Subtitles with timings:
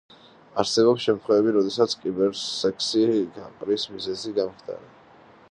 [0.61, 3.05] არსებობს შემთხვევები, როდესაც კიბერსექსი
[3.37, 4.95] გაყრის მიზეზი გამხდარა.